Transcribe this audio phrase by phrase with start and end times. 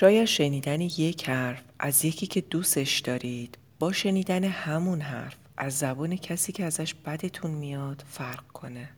[0.00, 6.16] شاید شنیدن یک حرف از یکی که دوستش دارید با شنیدن همون حرف از زبان
[6.16, 8.88] کسی که ازش بدتون میاد فرق کنه.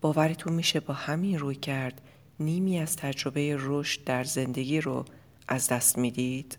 [0.00, 2.00] باورتون میشه با همین روی کرد
[2.40, 5.04] نیمی از تجربه رشد در زندگی رو
[5.48, 6.58] از دست می‌دید؟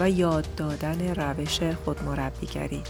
[0.00, 2.82] و یاد دادن روش خودمربیگری.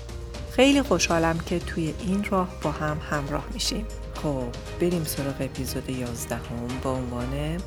[0.50, 3.86] خیلی خوشحالم که توی این راه با هم همراه میشیم.
[4.14, 4.44] خب
[4.80, 6.42] بریم سراغ اپیزود 11 هم
[6.82, 7.60] با عنوان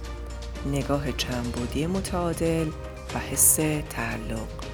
[0.66, 2.68] نگاه چنبودی متعادل
[3.16, 3.56] و حس
[3.90, 4.65] تعلق.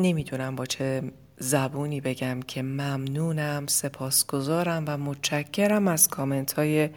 [0.00, 6.90] نمی‌دونم با چه زبونی بگم که ممنونم سپاسگزارم و متشکرم از کامنت های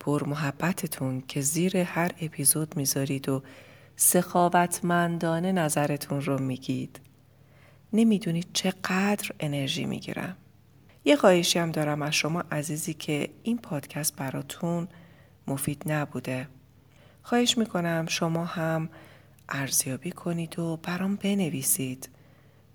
[0.00, 3.42] پر محبتتون که زیر هر اپیزود می‌ذارید و
[3.96, 7.00] سخاوتمندانه نظرتون رو میگید.
[7.92, 10.36] نمی‌دونید چقدر انرژی می‌گیرم.
[11.04, 14.88] یه خواهشی هم دارم از شما عزیزی که این پادکست براتون
[15.46, 16.48] مفید نبوده.
[17.22, 18.88] خواهش می‌کنم شما هم
[19.48, 22.08] ارزیابی کنید و برام بنویسید.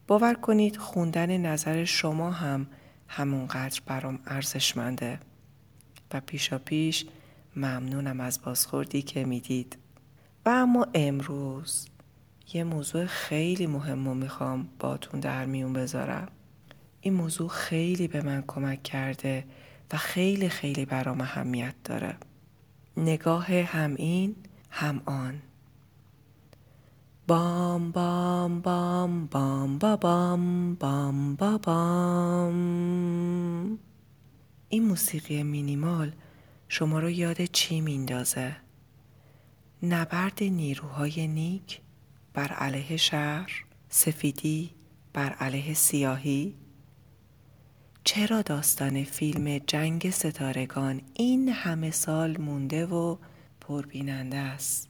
[0.10, 2.68] باور کنید خوندن نظر شما هم
[3.08, 5.20] همونقدر برام ارزشمنده.
[6.14, 7.06] و پیشا پیش
[7.56, 9.78] ممنونم از بازخوردی که می‌دید.
[10.46, 11.88] و اما امروز
[12.54, 16.28] یه موضوع خیلی مهم رو می‌خوام باتون در میون بذارم.
[17.02, 19.46] این موضوع خیلی به من کمک کرده
[19.92, 22.18] و خیلی خیلی برام اهمیت داره.
[22.98, 24.36] نگاه هم این
[24.70, 25.42] هم آن.
[27.30, 32.60] بام بام بام بام با بام بام با بام
[34.70, 36.12] این موسیقی مینیمال
[36.68, 38.56] شما رو یاد چی میندازه؟
[39.84, 41.82] نبرد نیروهای نیک
[42.34, 44.70] بر علیه شهر، سفیدی
[45.14, 46.56] بر علیه سیاهی؟
[48.04, 53.18] چرا داستان فیلم جنگ ستارگان این همه سال مونده و
[53.62, 54.90] پربیننده است؟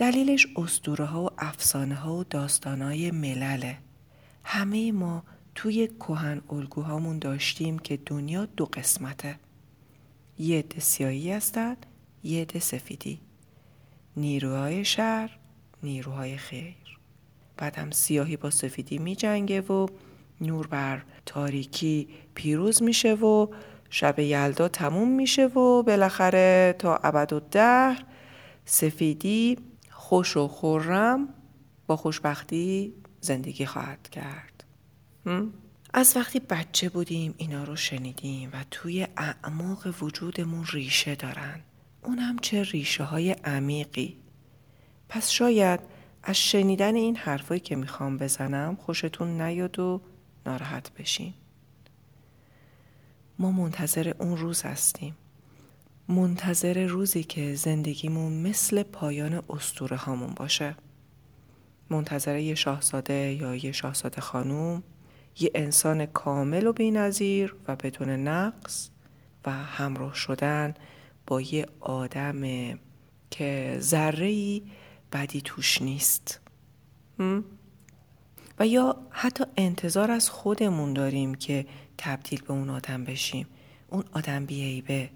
[0.00, 3.78] دلیلش اسطوره ها و افسانه ها و داستان های ملله.
[4.44, 5.22] همه ما
[5.54, 9.36] توی کهن الگوهامون داشتیم که دنیا دو قسمته.
[10.38, 11.86] یه عده سیاهی هستند،
[12.22, 13.20] یه عده سفیدی.
[14.16, 15.30] نیروهای شر،
[15.82, 16.98] نیروهای خیر.
[17.56, 19.86] بعدم سیاهی با سفیدی می جنگه و
[20.40, 23.46] نور بر تاریکی پیروز میشه و
[23.90, 28.04] شب یلدا تموم میشه و بالاخره تا ابد و دهر
[28.64, 29.69] سفیدی
[30.10, 31.28] خوش و خورم
[31.86, 34.64] با خوشبختی زندگی خواهد کرد.
[35.94, 41.60] از وقتی بچه بودیم اینا رو شنیدیم و توی اعماق وجودمون ریشه دارن.
[42.02, 44.16] اونم چه ریشه های عمیقی.
[45.08, 45.80] پس شاید
[46.22, 50.00] از شنیدن این حرفایی که می‌خوام بزنم خوشتون نیاد و
[50.46, 51.34] ناراحت بشین.
[53.38, 55.16] ما منتظر اون روز هستیم.
[56.10, 60.76] منتظر روزی که زندگیمون مثل پایان استوره هامون باشه.
[61.90, 64.82] منتظر یه شاهزاده یا یه شاهزاده خانوم
[65.40, 68.90] یه انسان کامل و بینظیر و بدون نقص
[69.46, 70.74] و همراه شدن
[71.26, 72.42] با یه آدم
[73.30, 74.60] که ذره
[75.12, 76.40] بدی توش نیست.
[78.58, 81.66] و یا حتی انتظار از خودمون داریم که
[81.98, 83.46] تبدیل به اون آدم بشیم.
[83.88, 85.10] اون آدم بیعیبه.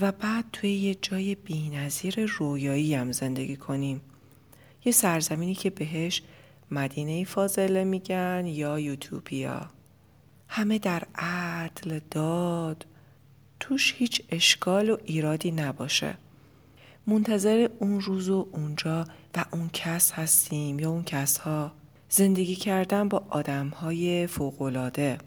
[0.00, 4.00] و بعد توی یه جای بینظیر رویایی هم زندگی کنیم.
[4.84, 6.22] یه سرزمینی که بهش
[6.70, 9.70] مدینه فاضله میگن یا یوتوپیا.
[10.48, 12.86] همه در عدل داد.
[13.60, 16.16] توش هیچ اشکال و ایرادی نباشه.
[17.06, 19.04] منتظر اون روز و اونجا
[19.36, 21.72] و اون کس هستیم یا اون کس ها
[22.08, 25.18] زندگی کردن با آدم های فوقلاده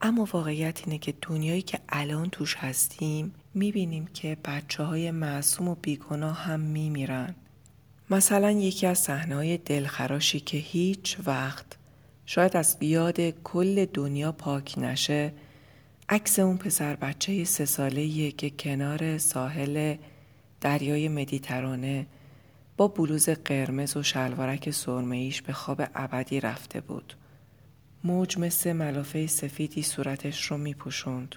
[0.00, 5.74] اما واقعیت اینه که دنیایی که الان توش هستیم می‌بینیم که بچه های معصوم و
[5.74, 7.34] بیگناه هم میمیرن.
[8.10, 11.66] مثلا یکی از صحنه دلخراشی که هیچ وقت
[12.26, 15.32] شاید از یاد کل دنیا پاک نشه
[16.08, 19.96] عکس اون پسر بچه سه ساله که کنار ساحل
[20.60, 22.06] دریای مدیترانه
[22.76, 27.14] با بلوز قرمز و شلوارک سرمهیش به خواب ابدی رفته بود.
[28.06, 31.34] موج مثل ملافه سفیدی صورتش رو میپوشوند.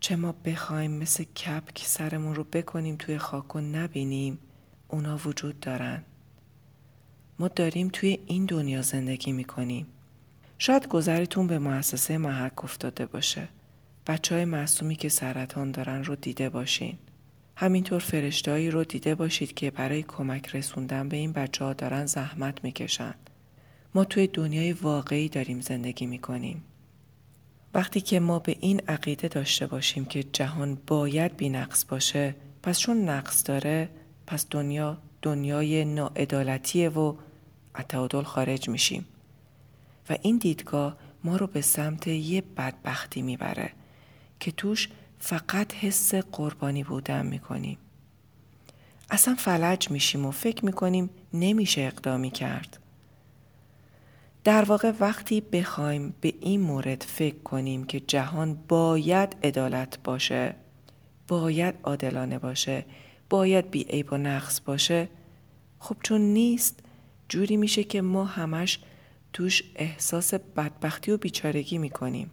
[0.00, 4.38] چه ما بخوایم مثل کپک سرمون رو بکنیم توی خاک و نبینیم
[4.88, 6.02] اونا وجود دارن.
[7.38, 9.86] ما داریم توی این دنیا زندگی می‌کنیم.
[10.58, 13.48] شاید گذرتون به مؤسسه محک افتاده باشه.
[14.06, 16.98] بچه های معصومی که سرطان دارن رو دیده باشین.
[17.56, 22.64] همینطور فرشتهایی رو دیده باشید که برای کمک رسوندن به این بچه ها دارن زحمت
[22.64, 23.14] می‌کشن.
[23.94, 26.64] ما توی دنیای واقعی داریم زندگی می‌کنیم.
[27.74, 32.78] وقتی که ما به این عقیده داشته باشیم که جهان باید بی نقص باشه پس
[32.78, 33.88] چون نقص داره
[34.26, 37.14] پس دنیا دنیای ناعدالتیه و
[37.88, 39.06] تعادل خارج میشیم.
[40.08, 43.72] و این دیدگاه ما رو به سمت یه بدبختی می‌بره
[44.40, 47.78] که توش فقط حس قربانی بودن می‌کنیم.
[49.10, 52.78] اصلا فلج میشیم و فکر می‌کنیم نمیشه اقدامی کرد.
[54.44, 60.54] در واقع وقتی بخوایم به این مورد فکر کنیم که جهان باید عدالت باشه
[61.28, 62.84] باید عادلانه باشه
[63.30, 65.08] باید بی عیب و نقص باشه
[65.78, 66.80] خب چون نیست
[67.28, 68.78] جوری میشه که ما همش
[69.32, 72.30] توش احساس بدبختی و بیچارگی می‌کنیم.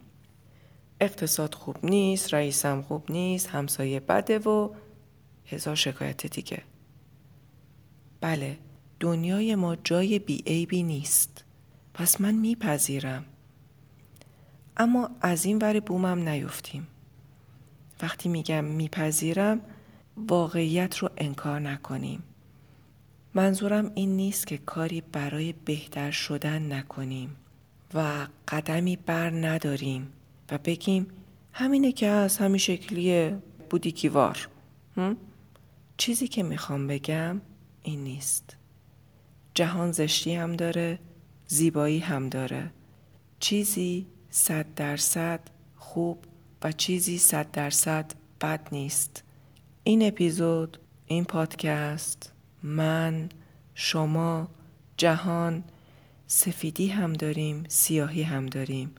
[1.00, 4.74] اقتصاد خوب نیست رئیسم خوب نیست همسایه بده و
[5.46, 6.62] هزار شکایت دیگه.
[8.20, 8.58] بله
[9.00, 11.44] دنیای ما جای بیعیبی نیست.
[12.00, 13.24] پس من میپذیرم.
[14.76, 16.86] اما از این ور بومم نیفتیم.
[18.02, 19.60] وقتی میگم میپذیرم
[20.16, 22.22] واقعیت رو انکار نکنیم.
[23.34, 27.36] منظورم این نیست که کاری برای بهتر شدن نکنیم
[27.94, 30.12] و قدمی بر نداریم
[30.50, 31.06] و بگیم
[31.52, 33.30] همینه که از همین شکلی
[33.70, 34.48] بودی کیوار.
[35.96, 37.40] چیزی که می‌خوام بگم
[37.82, 38.56] این نیست.
[39.54, 40.98] جهان زشتی هم داره
[41.52, 42.70] زیبایی هم داره.
[43.40, 45.40] چیزی صد درصد
[45.76, 46.18] خوب
[46.62, 49.22] و چیزی صد درصد بد نیست.
[49.84, 52.32] این اپیزود این پادکست
[52.62, 53.28] من
[53.74, 54.48] شما
[54.96, 55.64] جهان
[56.26, 58.94] سفیدی هم داریم سیاهی هم داریم.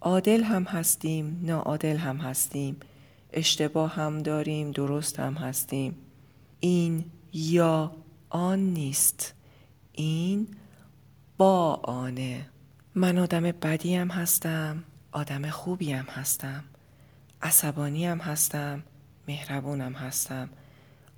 [0.00, 2.76] عادل هم هستیم ناعادل هم هستیم.
[3.32, 5.96] اشتباه هم داریم درست هم هستیم.
[6.60, 7.92] این یا
[8.30, 9.34] آن نیست.
[9.92, 10.48] این
[11.40, 12.46] با آنه.
[12.94, 16.64] من آدم بدی هم هستم آدم خوبی هم هستم.
[17.42, 18.82] عصبانی هم هستم
[19.28, 20.48] مهربونم هستم.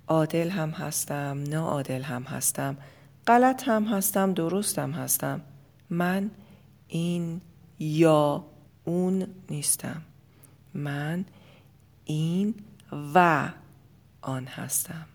[0.07, 2.77] عادل هم هستم ناعادل هم هستم.
[3.27, 5.41] غلط هم هستم درستم هستم.
[5.89, 6.31] من
[6.87, 7.41] این
[7.79, 8.45] یا
[8.83, 10.01] اون نیستم.
[10.73, 11.25] من
[12.05, 12.55] این
[13.15, 13.49] و
[14.21, 15.05] آن هستم.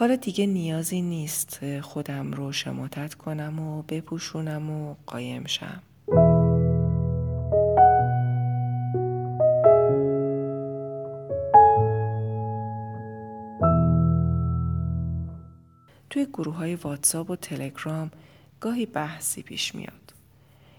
[0.00, 5.82] حالا دیگه نیازی نیست خودم رو شماتت کنم و بپوشونم و قایم شم
[16.10, 18.10] توی گروه های واتساپ و تلگرام
[18.60, 20.14] گاهی بحثی پیش میاد.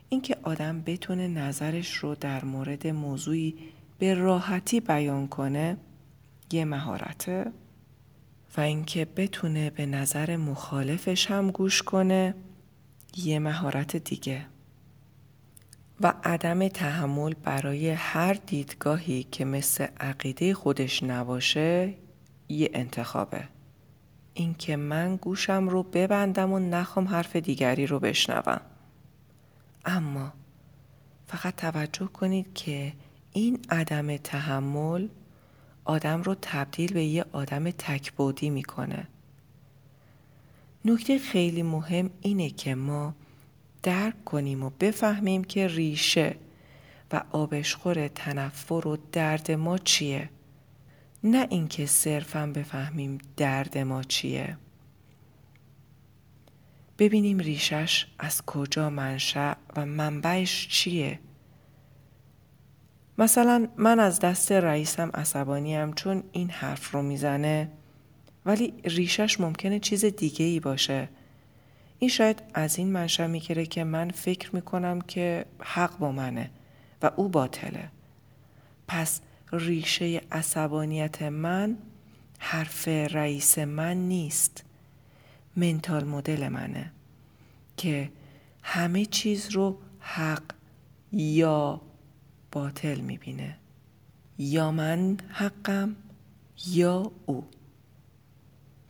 [0.10, 3.56] اینکه آدم بتونه نظرش رو در مورد موضوعی
[4.00, 5.78] به راحتی بیان کنه
[6.52, 7.52] یه مهارته
[8.58, 12.36] و اینکه بتونه به نظر مخالفش هم گوش کنه
[13.18, 14.46] یه مهارت دیگه.
[16.02, 21.94] و عدم تحمل برای هر دیدگاهی که مثل عقیده خودش نباشه
[22.50, 23.44] یه انتخابه.
[24.34, 28.62] اینکه من گوشم رو ببندم و نخوام حرف دیگری رو بشنوم.
[29.86, 30.34] اما
[31.28, 32.94] فقط توجه کنید که
[33.34, 35.08] این عدم تحمل
[35.86, 39.08] آدم رو تبدیل به یه آدم تکبودی می‌کنه.
[40.86, 43.14] نکته خیلی مهم اینه که ما
[43.84, 46.36] درک کنیم و بفهمیم که ریشه
[47.12, 50.30] و آبشخور تنفر و درد ما چیه.
[51.24, 54.58] نه اینکه صرفا بفهمیم درد ما چیه.
[57.00, 61.20] ببینیم ریشش از کجا منشأ و منبعش چیه.
[63.22, 67.72] مثلا من از دست رئیسم عصبانیم چون این حرف رو می‌زنه
[68.46, 71.10] ولی ریشش ممکنه چیز دیگه ای باشه.
[72.00, 76.50] این شاید از این منشأ می‌گیره که من فکر می‌کنم که حق با منه
[77.02, 77.90] و او باطله.
[78.88, 81.78] پس ریشه عصبانیت من
[82.40, 84.64] حرف رئیس من نیست.
[85.56, 86.92] منتال مدل منه
[87.78, 88.12] که
[88.64, 90.44] همه چیز رو حق
[91.12, 91.82] یا
[92.52, 93.58] باطل می‌بینه.
[94.38, 95.96] یا من حقم
[96.68, 97.48] یا او.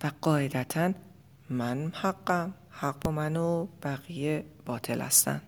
[0.04, 0.94] و قاعدتا
[1.50, 5.42] من حقم حق با من و بقیه باطل هستن.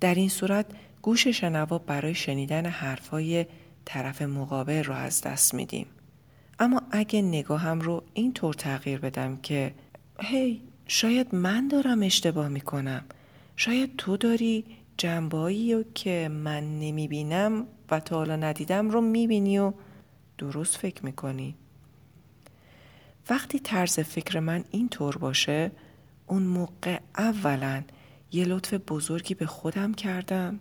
[0.00, 0.66] در این صورت
[1.02, 3.46] گوش شنوا برای شنیدن حرفای
[3.84, 5.86] طرف مقابل رو از دست میدیم.
[6.58, 9.74] اما اگه نگاهم رو اینطور تغییر بدم که
[10.20, 13.04] هی شاید من دارم اشتباه می‌کنم.
[13.56, 14.64] شاید تو داری
[14.98, 19.72] جنبایی رو که من نمی‌بینم و تا حالا ندیدم رو می‌بینی و
[20.38, 21.54] درست فکر می‌کنی.
[23.30, 25.70] وقتی طرز فکر من اینطور باشه
[26.26, 27.82] اون موقع اولا
[28.32, 30.60] یه لطف بزرگی به خودم کردم.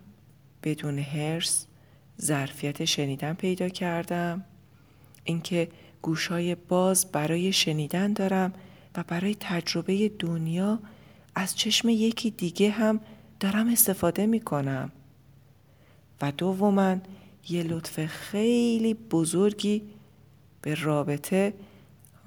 [0.63, 1.67] بدون هرس
[2.21, 4.45] ظرفیت شنیدن پیدا کردم.
[5.23, 5.69] اینکه
[6.01, 8.53] گوشای باز برای شنیدن دارم
[8.95, 10.79] و برای تجربه دنیا
[11.35, 12.99] از چشم یکی دیگه هم
[13.39, 14.91] دارم استفاده می کنم
[16.21, 16.97] و دوما
[17.49, 19.81] یه لطف خیلی بزرگی
[20.61, 21.53] به رابطه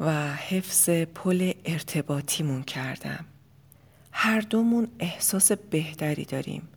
[0.00, 3.24] و حفظ پل ارتباطیمون کردم.
[4.12, 6.68] هر دومون احساس بهتری داریم.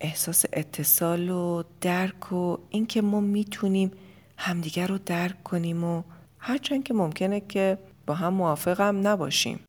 [0.00, 3.90] احساس اتصال و درک و اینکه ما می‌تونیم
[4.36, 6.02] همدیگر رو درک کنیم و
[6.38, 9.60] هرچند که ممکنه که با هم موافقم نباشیم.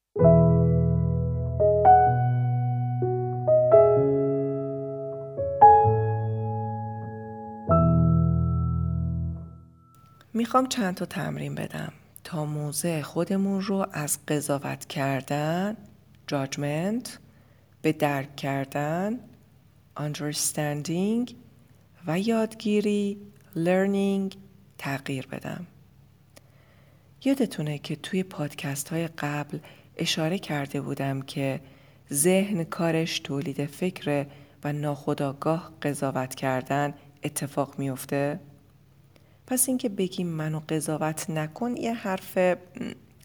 [10.38, 15.78] می‌خوام چند تا تمرین بدم تا موضع خودمون رو از قضاوت کردن
[16.32, 17.10] judgment
[17.82, 19.20] به درک کردن
[20.00, 21.32] understanding
[22.08, 23.18] و یادگیری
[23.56, 24.36] learning
[24.78, 25.68] تغییر بدم
[27.24, 29.60] یادتونه که توی پادکست های قبل
[29.98, 31.62] اشاره کرده بودم که
[32.14, 34.26] ذهن کارش تولید فکر
[34.64, 38.40] و ناخداگاه قضاوت کردن اتفاق میفته؟
[39.48, 42.38] پس اینکه بگیم منو قضاوت نکن یه حرف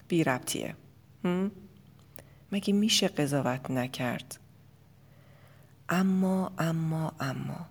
[0.09, 0.77] بی ربطیه.
[2.53, 4.39] مگه میشه قضاوت نکرد؟
[5.89, 7.67] اما اما اما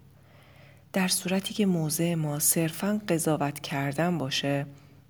[0.93, 4.65] در صورتی که موضع ما صرفا قضاوت کردن باشه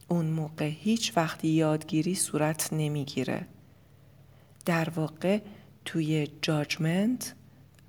[0.08, 3.48] اون موقع هیچ وقتی یادگیری صورت نمی‌گیره
[4.66, 5.40] در واقع
[5.86, 7.36] توی جاجمنت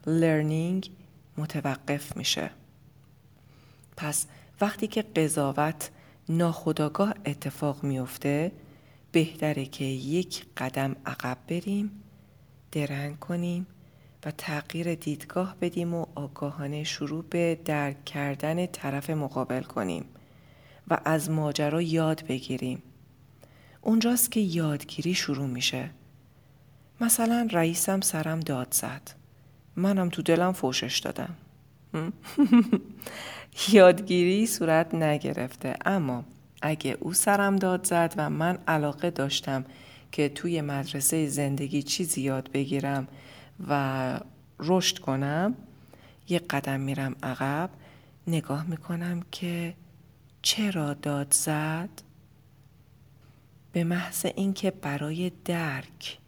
[0.07, 0.91] لرنینگ
[1.37, 2.51] متوقف میشه
[3.97, 4.27] پس
[4.63, 5.91] وقتی که قضاوت
[6.29, 8.53] ناخداگاه اتفاق میفته
[9.13, 12.03] بهتره که یک قدم عقب بریم
[12.73, 13.67] درنگ کنیم
[14.27, 20.05] و تغییر دیدگاه بدیم و آگاهانه شروع به درک کردن طرف مقابل کنیم
[20.89, 22.83] و از ماجرا یاد بگیریم.
[23.81, 25.91] اونجاست که یادگیری شروع میشه.
[27.01, 29.11] مثلا رئیسم سرم داد زد.
[29.77, 31.37] منم تو دلم فوشش دادم.
[33.73, 35.77] یادگیری صورت نگرفته.
[35.85, 36.25] اما
[36.63, 39.65] اگه او سرم داد زد و من علاقه داشتم
[40.13, 43.09] که توی مدرسه زندگی چیزی یاد بگیرم
[43.69, 44.21] و
[44.61, 45.55] رشد کنم
[46.29, 47.71] یه قدم میرم عقب
[48.27, 49.75] نگاه می‌کنم که
[50.43, 51.89] چرا داد زد؟
[53.73, 56.19] به محض اینکه برای درک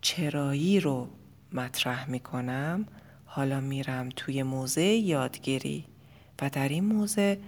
[0.00, 1.08] چرایی رو
[1.52, 2.86] مطرح می‌کنم
[3.36, 5.84] حالا میرم توی موزه یادگیری
[6.42, 7.38] و در این موزه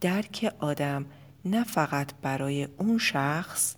[0.00, 1.06] درک آدم
[1.44, 3.76] نه فقط برای اون شخص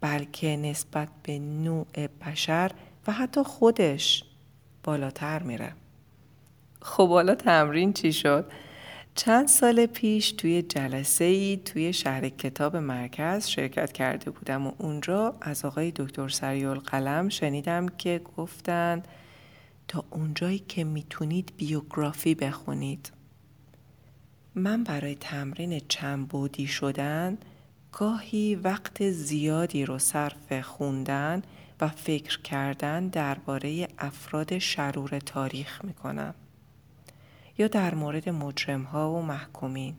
[0.00, 1.86] بلکه نسبت به نوع
[2.26, 2.70] بشر
[3.06, 4.24] و حتی خودش
[4.84, 5.72] بالاتر میره
[6.82, 8.52] خب حالا تمرین چی شد؟
[9.14, 15.34] چند سال پیش توی جلسه ای توی شهر کتاب مرکز شرکت کرده بودم و اونجا
[15.40, 19.08] از آقای دکتر سریال قلم شنیدم که گفتند
[19.92, 23.12] تا اونجایی که می‌تونید بیوگرافی بخونید.
[24.54, 27.38] من برای تمرین چند بودی شدن
[27.92, 31.42] گاهی وقت زیادی رو صرف خوندن
[31.80, 36.34] و فکر کردن درباره افراد شرور تاریخ می کنم.
[37.58, 39.94] یا در مورد مجرم ها و محکومین.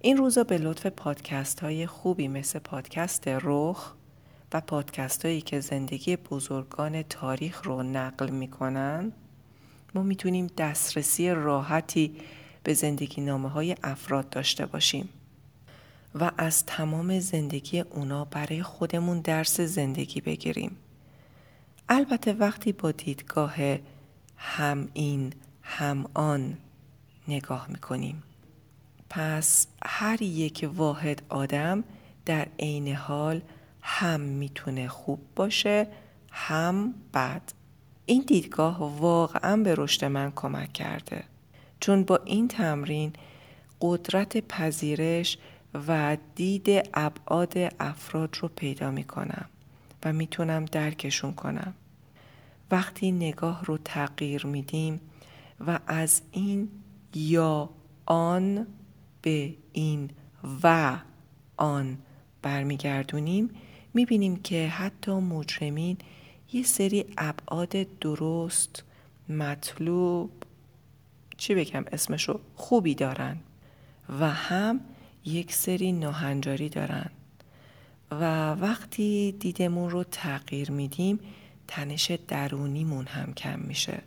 [0.00, 3.94] این روزا به لطف پادکست های خوبی مثل پادکست رخ
[4.52, 9.12] و پادکست هایی که زندگی بزرگان تاریخ رو نقل می‌کنن
[9.94, 12.16] ما می‌تونیم دسترسی راحتی
[12.62, 15.08] به زندگی نامه های افراد داشته باشیم
[16.14, 20.76] و از تمام زندگی اونا برای خودمون درس زندگی بگیریم.
[21.88, 23.54] البته وقتی با دیدگاه
[24.36, 25.32] هم این
[25.62, 26.58] هم آن
[27.28, 28.22] نگاه می‌کنیم
[29.10, 31.84] پس هر یک واحد آدم
[32.26, 33.40] در عین حال
[33.86, 35.86] هم می‌تونه خوب باشه
[36.32, 37.42] هم بد
[38.06, 41.24] این دیدگاه واقعا به رشد من کمک کرده
[41.80, 43.12] چون با این تمرین
[43.80, 45.38] قدرت پذیرش
[45.88, 49.44] و دید ابعاد افراد رو پیدا می کنم
[50.04, 51.74] و می‌تونم درکشون کنم.
[52.70, 55.00] وقتی نگاه رو تغییر میدیم
[55.66, 56.68] و از این
[57.14, 57.70] یا
[58.06, 58.66] آن
[59.22, 60.10] به این
[60.62, 60.96] و
[61.56, 61.98] آن
[62.42, 63.50] برمیگردونیم
[63.94, 65.98] می‌بینیم که حتی مجرمین
[66.52, 68.84] یه سری ابعاد درست
[69.28, 70.30] مطلوب
[71.36, 73.36] چی بگم اسمشو خوبی دارن
[74.20, 74.80] و هم
[75.24, 77.10] یک سری ناهنجاری دارن.
[78.10, 81.20] و وقتی دیدمون رو تغییر میدیم
[81.68, 84.02] تنش درونیمون هم کم میشه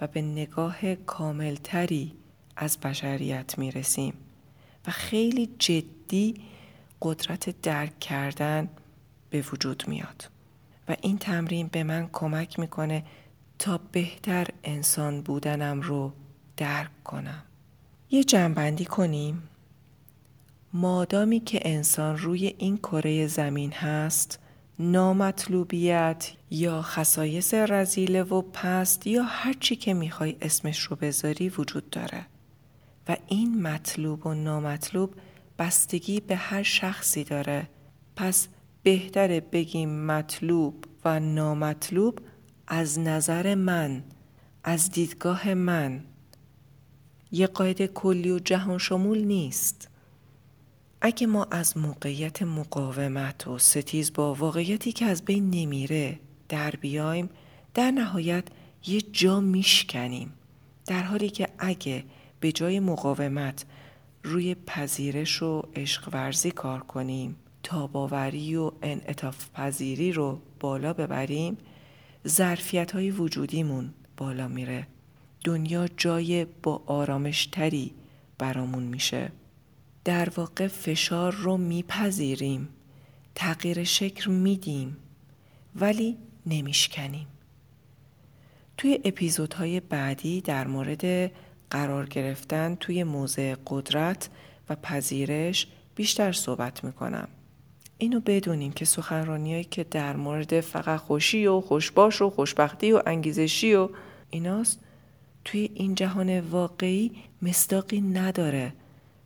[0.00, 2.12] و به نگاه کاملتری
[2.56, 4.14] از بشریت می‌رسیم.
[4.86, 6.34] و خیلی جدی
[7.02, 8.68] قدرت درک کردن
[9.30, 10.30] به وجود میاد.
[10.88, 13.04] و این تمرین به من کمک می‌کنه
[13.58, 16.12] تا بهتر انسان بودنم رو
[16.56, 17.42] درک کنم.
[18.10, 19.42] یه جنبندی کنیم.
[20.72, 24.38] مادامی که انسان روی این کره زمین هست
[24.78, 31.90] نامطلوبیت یا خصایص رزیله و پست یا هر چی که می‌خوای اسمش رو بذاری وجود
[31.90, 32.26] داره.
[33.08, 35.14] و این مطلوب و نامطلوب
[35.58, 37.68] بستگی به هر شخصی داره.
[38.16, 38.48] پس
[38.82, 42.18] بهتره بگیم مطلوب و نامطلوب
[42.66, 44.04] از نظر من
[44.64, 46.04] از دیدگاه من.
[47.32, 49.88] یه قاعده کلی و جهان شمول نیست.
[51.00, 57.30] اگه ما از موقعیت مقاومت و ستیز با واقعیتی که از بین نمیره در بیایم
[57.74, 58.44] در نهایت
[58.86, 60.32] یه جا میشکنیم.
[60.86, 62.04] در حالی که اگه
[62.40, 63.64] به جای مقاومت
[64.24, 67.36] روی پذیرش و عشق ورزی کار کنیم
[67.70, 71.58] تاباوری و انعطاف پذیری رو بالا ببریم
[72.28, 74.86] ظرفیت های وجودیمون بالا میره.
[75.44, 77.94] دنیا جای با آرامشتری
[78.38, 79.32] برامون میشه.
[80.04, 82.68] در واقع فشار رو میپذیریم
[83.34, 84.96] تغییر شکل میدیم
[85.76, 87.26] ولی نمیشکنیم.
[88.76, 91.32] توی اپیزودهای بعدی در مورد
[91.70, 94.30] قرار گرفتن توی موضع قدرت
[94.68, 97.28] و پذیرش بیشتر صحبت می‌کنم.
[98.00, 103.74] اینو بدونیم که سخنرانیایی که در مورد فقط خوشی و خوشباش و خوشبختی و انگیزشی
[103.74, 103.88] و
[104.30, 104.80] ایناست
[105.44, 108.72] توی این جهان واقعی مصداقی نداره.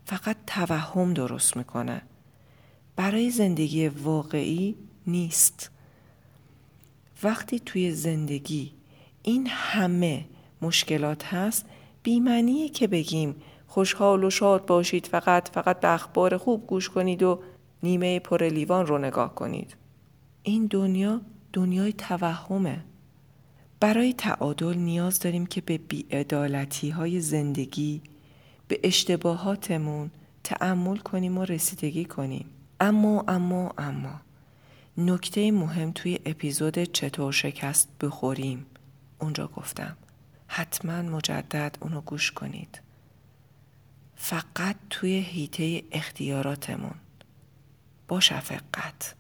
[0.04, 2.02] فقط توهم درست می‌کنه.
[2.96, 4.74] برای زندگی واقعی
[5.06, 5.70] نیست.
[7.22, 8.72] وقتی توی زندگی
[9.22, 10.24] این همه
[10.62, 11.66] مشکلات هست
[12.02, 13.34] بیمنیه که بگیم
[13.66, 17.42] خوشحال و شاد باشید فقط فقط به اخبار خوب گوش کنید و
[17.85, 19.77] نیمه پر لیوان رو نگاه کنید.
[20.42, 21.20] این دنیا
[21.53, 22.85] دنیای توهمه.
[23.81, 28.03] برای تعادل نیاز داریم که به بیعدالتی های زندگی
[28.68, 30.11] به اشتباهاتمون
[30.44, 32.47] تعمل کنیم و رسیدگی کنیم.
[32.81, 34.20] اما اما اما
[34.99, 38.66] نکته مهم توی اپیزود چطور شکست بخوریم.
[39.20, 39.97] اونجا گفتم.
[40.47, 42.81] حتما مجدد اونو گوش کنید.
[44.16, 47.04] فقط توی هیته اختیاراتمون.
[48.20, 49.14] شفقت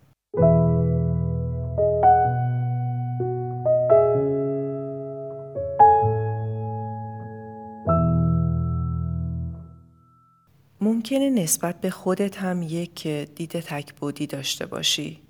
[10.80, 15.20] ممکنه نسبت به خودت هم یک دید تکبودی داشته باشی.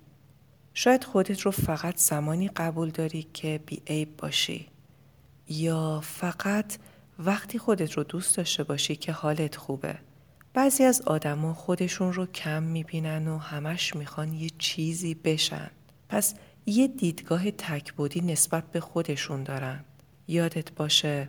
[0.74, 4.68] شاید خودت رو فقط زمانی قبول داری که بیعیب باشی.
[5.48, 6.76] یا فقط
[7.18, 9.98] وقتی خودت رو دوست داشته باشی که حالت خوبه.
[10.54, 15.70] بعضی از آدما خودشون رو کم می‌بینن و همش می‌خوان یه چیزی بشن.
[16.08, 16.34] پس
[16.66, 19.84] یه دیدگاه تکبودی نسبت به خودشون دارن.
[20.28, 21.28] یادت باشه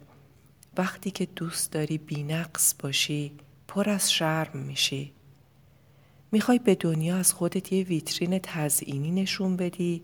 [0.78, 3.32] وقتی که دوست داری بینقص باشی
[3.68, 5.14] پر از شرم میشی.
[6.32, 10.04] می‌خوای به دنیا از خودت یه ویترین تزئینی نشون بدی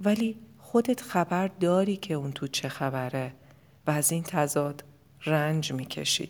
[0.00, 3.32] ولی خودت خبر داری که اون تو چه خبره
[3.86, 4.84] و از این تضاد
[5.26, 6.28] رنج می‌کشی.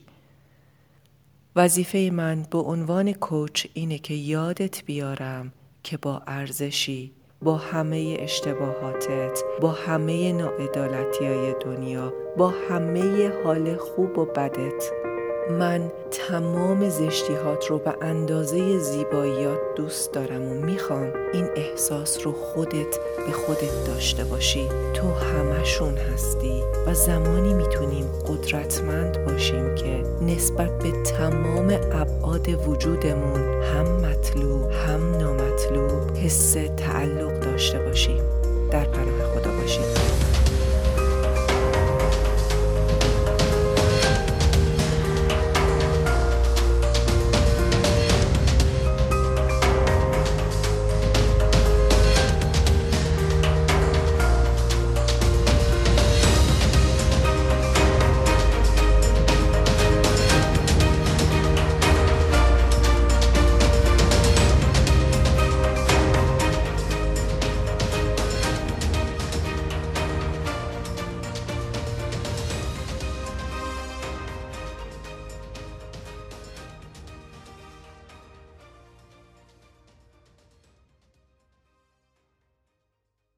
[1.57, 7.13] وظیفه من به عنوان کوچ اینه که یادت بیارم که با ارزشی
[7.43, 15.02] با همه اشتباهاتت با همه ناعدالتی های دنیا با همه حال خوب و بدت
[15.51, 22.97] من تمام زشتیهات رو به اندازه زیباییات دوست دارم و می‌خوام این احساس رو خودت
[23.27, 24.69] به خودت داشته باشی.
[24.95, 33.87] تو همشون هستی و زمانی می‌تونیم قدرتمند باشیم که نسبت به تمام ابعاد وجودمون هم
[33.87, 38.23] مطلوب هم نامطلوب حس تعلق داشته باشیم.
[38.71, 40.22] در پناه خدا باشیم